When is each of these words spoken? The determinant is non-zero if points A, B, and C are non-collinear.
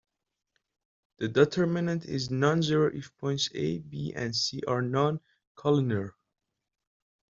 The 1.19 1.27
determinant 1.27 2.05
is 2.05 2.31
non-zero 2.31 2.89
if 2.91 3.15
points 3.19 3.49
A, 3.53 3.77
B, 3.77 4.13
and 4.15 4.35
C 4.35 4.63
are 4.67 4.81
non-collinear. 4.81 6.13